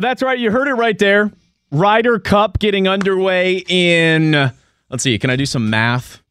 [0.00, 0.38] That's right.
[0.38, 1.30] You heard it right there.
[1.70, 4.32] Ryder Cup getting underway in,
[4.90, 6.22] let's see, can I do some math?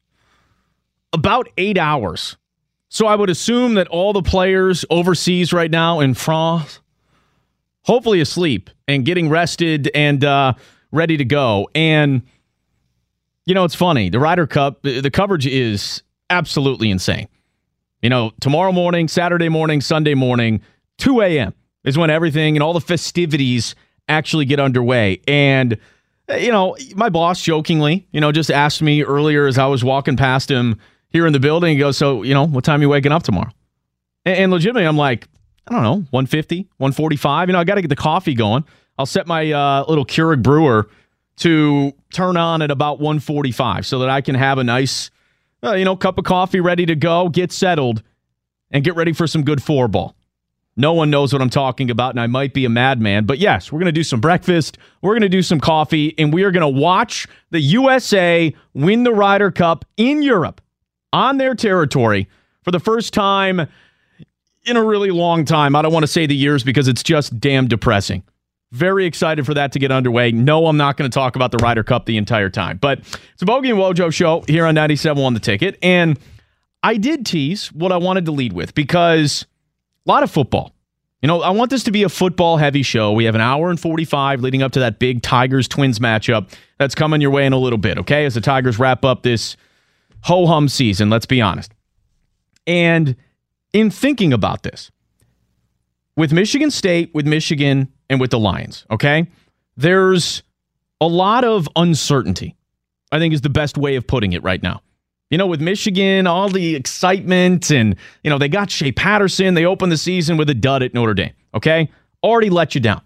[1.12, 2.36] About eight hours.
[2.88, 6.80] So I would assume that all the players overseas right now in France,
[7.82, 10.54] hopefully asleep and getting rested and uh,
[10.90, 11.68] ready to go.
[11.74, 12.22] And,
[13.44, 14.08] you know, it's funny.
[14.08, 17.28] The Ryder Cup, the coverage is absolutely insane.
[18.02, 20.62] You know, tomorrow morning, Saturday morning, Sunday morning,
[20.98, 21.54] 2 a.m.
[21.88, 23.74] is when everything and all the festivities
[24.08, 25.20] actually get underway.
[25.26, 25.78] And,
[26.28, 30.16] you know, my boss jokingly, you know, just asked me earlier as I was walking
[30.16, 30.78] past him
[31.10, 33.22] here in the building, he goes, So, you know, what time are you waking up
[33.22, 33.50] tomorrow?
[34.24, 35.26] And, and legitimately, I'm like,
[35.66, 37.48] I don't know, 150, 145.
[37.48, 38.64] You know, I got to get the coffee going.
[38.98, 40.88] I'll set my uh, little Keurig brewer
[41.36, 45.10] to turn on at about 145 so that I can have a nice,
[45.62, 48.02] uh, you know, cup of coffee ready to go, get settled,
[48.70, 50.14] and get ready for some good four ball.
[50.78, 53.26] No one knows what I'm talking about, and I might be a madman.
[53.26, 54.78] But yes, we're going to do some breakfast.
[55.02, 59.02] We're going to do some coffee, and we are going to watch the USA win
[59.02, 60.60] the Ryder Cup in Europe
[61.12, 62.28] on their territory
[62.62, 63.66] for the first time
[64.66, 65.74] in a really long time.
[65.74, 68.22] I don't want to say the years because it's just damn depressing.
[68.70, 70.30] Very excited for that to get underway.
[70.30, 72.76] No, I'm not going to talk about the Ryder Cup the entire time.
[72.76, 75.76] But it's a Bogey and Wojo show here on 97 on the ticket.
[75.82, 76.20] And
[76.84, 79.46] I did tease what I wanted to lead with because
[80.08, 80.74] a lot of football.
[81.22, 83.12] You know, I want this to be a football heavy show.
[83.12, 86.94] We have an hour and 45 leading up to that big Tigers Twins matchup that's
[86.94, 88.24] coming your way in a little bit, okay?
[88.24, 89.56] As the Tigers wrap up this
[90.22, 91.72] ho hum season, let's be honest.
[92.66, 93.16] And
[93.72, 94.90] in thinking about this,
[96.16, 99.26] with Michigan State, with Michigan, and with the Lions, okay,
[99.76, 100.42] there's
[101.00, 102.56] a lot of uncertainty,
[103.12, 104.82] I think is the best way of putting it right now.
[105.30, 109.54] You know, with Michigan, all the excitement, and, you know, they got Shea Patterson.
[109.54, 111.90] They opened the season with a dud at Notre Dame, okay?
[112.22, 113.02] Already let you down.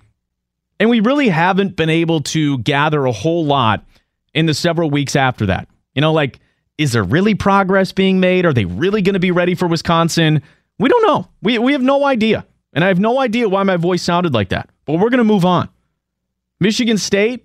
[0.78, 3.84] And we really haven't been able to gather a whole lot
[4.34, 5.68] in the several weeks after that.
[5.94, 6.38] You know, like,
[6.78, 8.46] is there really progress being made?
[8.46, 10.42] Are they really going to be ready for Wisconsin?
[10.78, 11.28] We don't know.
[11.42, 12.46] We, we have no idea.
[12.72, 14.70] And I have no idea why my voice sounded like that.
[14.86, 15.68] But we're going to move on.
[16.60, 17.44] Michigan State,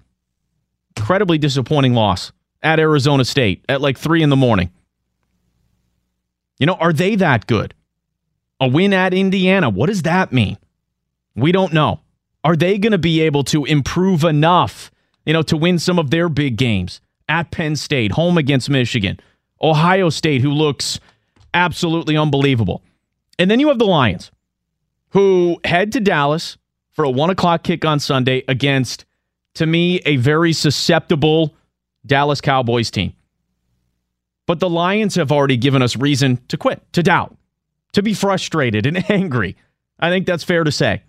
[0.95, 4.71] incredibly disappointing loss at Arizona State at like three in the morning.
[6.59, 7.73] You know, are they that good?
[8.59, 10.57] A win at Indiana, what does that mean?
[11.35, 12.01] We don't know.
[12.43, 14.89] Are they going to be able to improve enough,
[15.25, 19.19] you know, to win some of their big games at Penn State, home against Michigan,
[19.61, 20.99] Ohio State, who looks
[21.53, 22.81] absolutely unbelievable?
[23.37, 24.31] And then you have the Lions,
[25.09, 26.57] who head to Dallas
[26.91, 29.05] for a one o'clock kick on Sunday against,
[29.55, 31.53] to me, a very susceptible
[32.07, 33.13] Dallas Cowboys team.
[34.45, 37.35] But the Lions have already given us reason to quit, to doubt,
[37.93, 39.55] to be frustrated and angry.
[39.99, 41.03] I think that's fair to say.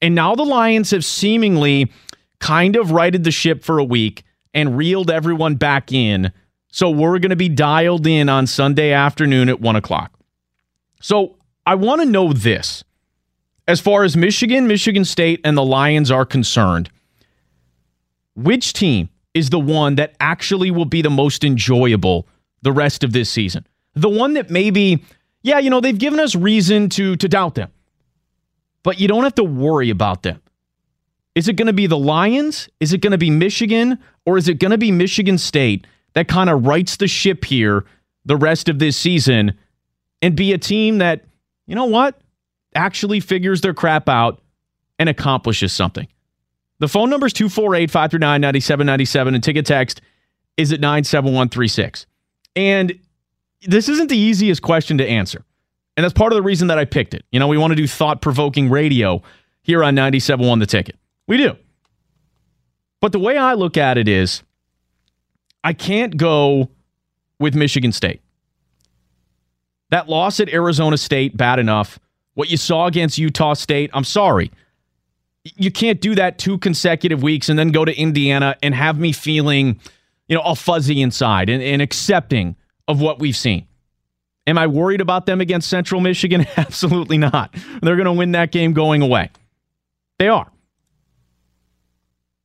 [0.00, 1.92] And now the Lions have seemingly
[2.40, 6.32] kind of righted the ship for a week and reeled everyone back in.
[6.72, 10.18] So we're going to be dialed in on Sunday afternoon at one o'clock.
[11.00, 12.82] So I want to know this.
[13.68, 16.90] As far as Michigan, Michigan State, and the Lions are concerned,
[18.34, 22.26] which team is the one that actually will be the most enjoyable
[22.62, 23.66] the rest of this season?
[23.94, 25.04] The one that maybe,
[25.42, 27.70] yeah, you know, they've given us reason to to doubt them.
[28.82, 30.42] But you don't have to worry about them.
[31.34, 32.68] Is it going to be the Lions?
[32.80, 33.98] Is it going to be Michigan?
[34.26, 37.84] Or is it going to be Michigan State that kind of rights the ship here
[38.24, 39.58] the rest of this season
[40.20, 41.24] and be a team that,
[41.66, 42.20] you know what,
[42.74, 44.40] actually figures their crap out
[44.98, 46.06] and accomplishes something?
[46.82, 50.00] The phone number is 248 539 9797 and ticket text
[50.56, 52.06] is at 97136.
[52.56, 52.98] And
[53.64, 55.44] this isn't the easiest question to answer.
[55.96, 57.24] And that's part of the reason that I picked it.
[57.30, 59.22] You know, we want to do thought provoking radio
[59.62, 60.96] here on 97.1 The Ticket.
[61.28, 61.56] We do.
[63.00, 64.42] But the way I look at it is
[65.62, 66.68] I can't go
[67.38, 68.22] with Michigan State.
[69.90, 72.00] That loss at Arizona State, bad enough.
[72.34, 74.50] What you saw against Utah State, I'm sorry.
[75.44, 79.12] You can't do that two consecutive weeks and then go to Indiana and have me
[79.12, 79.80] feeling,
[80.28, 82.56] you know, all fuzzy inside and, and accepting
[82.86, 83.66] of what we've seen.
[84.46, 86.46] Am I worried about them against Central Michigan?
[86.56, 87.54] Absolutely not.
[87.80, 89.30] They're going to win that game going away.
[90.18, 90.50] They are.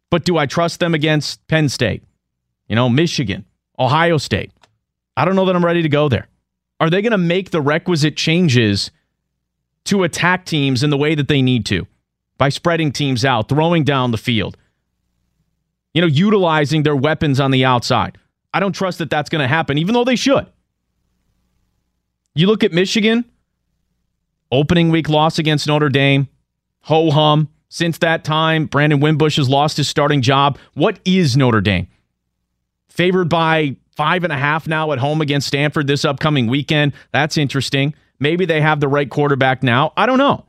[0.09, 2.03] But do I trust them against Penn State?
[2.67, 3.45] You know, Michigan,
[3.77, 4.51] Ohio State?
[5.15, 6.27] I don't know that I'm ready to go there.
[6.79, 8.91] Are they going to make the requisite changes
[9.85, 11.87] to attack teams in the way that they need to
[12.37, 14.57] by spreading teams out, throwing down the field,
[15.93, 18.17] you know, utilizing their weapons on the outside?
[18.53, 20.47] I don't trust that that's going to happen, even though they should.
[22.35, 23.25] You look at Michigan,
[24.51, 26.27] opening week loss against Notre Dame,
[26.81, 27.49] ho hum.
[27.69, 30.57] Since that time, Brandon Wimbush has lost his starting job.
[30.73, 31.87] What is Notre Dame?
[32.87, 36.93] Favored by five and a half now at home against Stanford this upcoming weekend.
[37.11, 37.93] That's interesting.
[38.19, 39.91] Maybe they have the right quarterback now.
[39.97, 40.45] I don't know.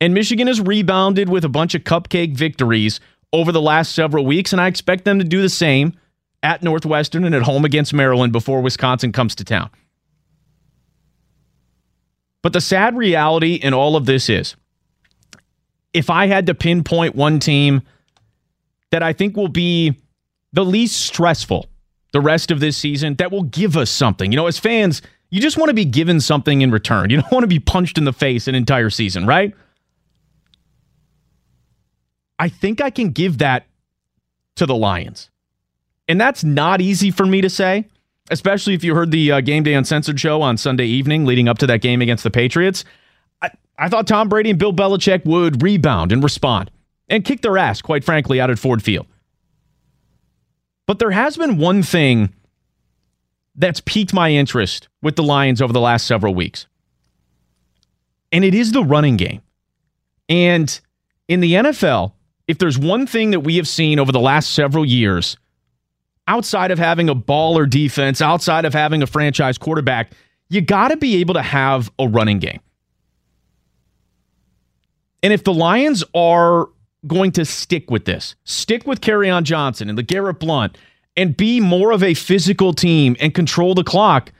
[0.00, 3.00] And Michigan has rebounded with a bunch of cupcake victories
[3.32, 5.94] over the last several weeks, and I expect them to do the same
[6.42, 9.70] at Northwestern and at home against Maryland before Wisconsin comes to town.
[12.42, 14.54] But the sad reality in all of this is
[15.92, 17.82] if I had to pinpoint one team
[18.90, 19.96] that I think will be
[20.52, 21.66] the least stressful
[22.12, 24.30] the rest of this season, that will give us something.
[24.32, 27.10] You know, as fans, you just want to be given something in return.
[27.10, 29.54] You don't want to be punched in the face an entire season, right?
[32.38, 33.66] I think I can give that
[34.56, 35.30] to the Lions.
[36.08, 37.86] And that's not easy for me to say
[38.30, 41.58] especially if you heard the uh, Game Day Uncensored show on Sunday evening leading up
[41.58, 42.84] to that game against the Patriots.
[43.40, 46.70] I, I thought Tom Brady and Bill Belichick would rebound and respond
[47.08, 49.06] and kick their ass, quite frankly, out at Ford Field.
[50.86, 52.32] But there has been one thing
[53.54, 56.66] that's piqued my interest with the Lions over the last several weeks,
[58.30, 59.40] and it is the running game.
[60.28, 60.78] And
[61.28, 62.12] in the NFL,
[62.48, 65.36] if there's one thing that we have seen over the last several years,
[66.28, 70.12] outside of having a baller defense, outside of having a franchise quarterback,
[70.48, 72.60] you got to be able to have a running game.
[75.22, 76.68] And if the Lions are
[77.06, 80.78] going to stick with this, stick with Kerryon Johnson and LeGarrette Blount,
[81.16, 84.30] and be more of a physical team and control the clock,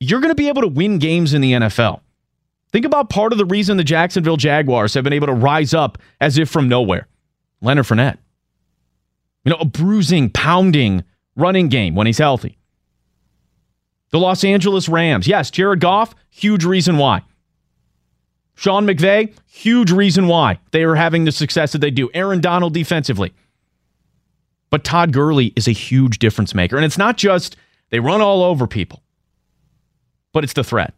[0.00, 2.00] you're going to be able to win games in the NFL.
[2.74, 5.96] Think about part of the reason the Jacksonville Jaguars have been able to rise up
[6.20, 7.06] as if from nowhere.
[7.62, 8.18] Leonard Fournette.
[9.44, 11.04] You know, a bruising, pounding
[11.36, 12.58] running game when he's healthy.
[14.10, 15.28] The Los Angeles Rams.
[15.28, 17.22] Yes, Jared Goff, huge reason why.
[18.56, 22.10] Sean McVay, huge reason why they are having the success that they do.
[22.12, 23.32] Aaron Donald defensively.
[24.70, 26.74] But Todd Gurley is a huge difference maker.
[26.74, 27.56] And it's not just
[27.90, 29.00] they run all over people,
[30.32, 30.92] but it's the threat.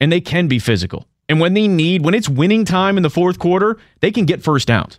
[0.00, 1.06] And they can be physical.
[1.28, 4.42] And when they need, when it's winning time in the fourth quarter, they can get
[4.42, 4.98] first downs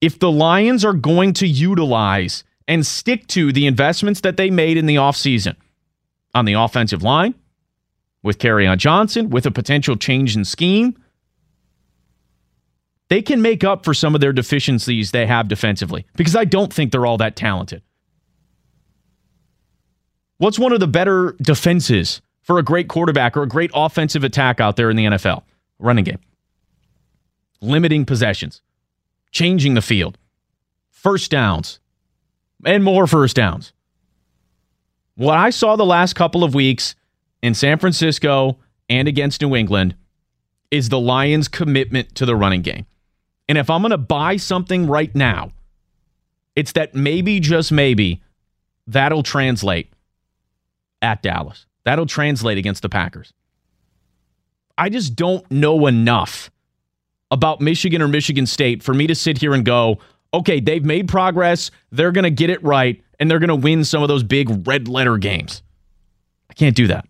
[0.00, 4.76] if the Lions are going to utilize and stick to the investments that they made
[4.76, 5.56] in the offseason
[6.34, 7.34] on the offensive line,
[8.22, 10.96] with Kerryon Johnson, with a potential change in scheme,
[13.08, 16.72] they can make up for some of their deficiencies they have defensively because I don't
[16.72, 17.82] think they're all that talented.
[20.36, 24.60] What's one of the better defenses for a great quarterback or a great offensive attack
[24.60, 25.42] out there in the NFL?
[25.78, 26.18] Running game.
[27.60, 28.62] Limiting possessions
[29.30, 30.18] changing the field,
[30.88, 31.78] first downs,
[32.64, 33.72] and more first downs.
[35.14, 36.94] What I saw the last couple of weeks
[37.42, 38.58] in San Francisco
[38.88, 39.94] and against New England
[40.70, 42.86] is the Lions' commitment to the running game.
[43.48, 45.52] And if I'm going to buy something right now,
[46.54, 48.22] it's that maybe, just maybe,
[48.86, 49.92] that'll translate
[51.02, 51.66] at Dallas.
[51.84, 53.32] That'll translate against the Packers.
[54.76, 56.50] I just don't know enough
[57.30, 59.98] about Michigan or Michigan State for me to sit here and go,
[60.32, 61.70] okay, they've made progress.
[61.90, 64.66] They're going to get it right, and they're going to win some of those big
[64.66, 65.62] red letter games.
[66.48, 67.06] I can't do that.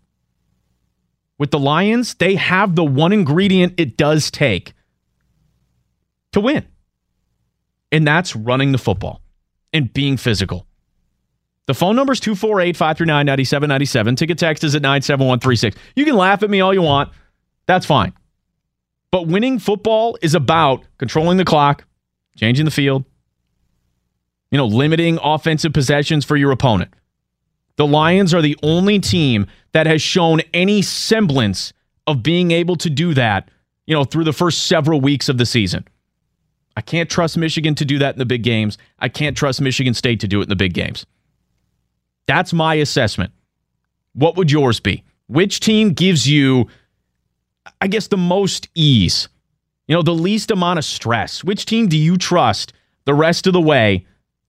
[1.38, 4.74] With the Lions, they have the one ingredient it does take
[6.32, 6.66] to win,
[7.90, 9.22] and that's running the football
[9.72, 10.66] and being physical.
[11.70, 14.16] The phone number is 248 539 9797.
[14.16, 15.76] Ticket text is at 97136.
[15.94, 17.10] You can laugh at me all you want.
[17.66, 18.12] That's fine.
[19.12, 21.84] But winning football is about controlling the clock,
[22.36, 23.04] changing the field,
[24.50, 26.92] you know, limiting offensive possessions for your opponent.
[27.76, 31.72] The Lions are the only team that has shown any semblance
[32.08, 33.48] of being able to do that,
[33.86, 35.86] you know, through the first several weeks of the season.
[36.76, 38.76] I can't trust Michigan to do that in the big games.
[38.98, 41.06] I can't trust Michigan State to do it in the big games.
[42.30, 43.32] That's my assessment.
[44.14, 45.04] What would yours be?
[45.26, 46.68] Which team gives you
[47.80, 49.28] I guess, the most ease?
[49.86, 51.42] You know, the least amount of stress?
[51.42, 52.72] Which team do you trust
[53.04, 54.06] the rest of the way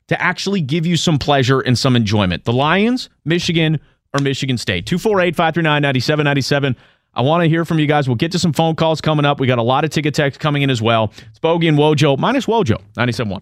[0.07, 2.43] to actually give you some pleasure and some enjoyment?
[2.43, 3.79] The Lions, Michigan,
[4.13, 4.85] or Michigan State?
[4.85, 6.75] 248 539 9797.
[7.13, 8.07] I want to hear from you guys.
[8.07, 9.39] We'll get to some phone calls coming up.
[9.39, 11.11] We got a lot of ticket text coming in as well.
[11.29, 13.41] It's Bogey and Wojo, minus Wojo, 97.1.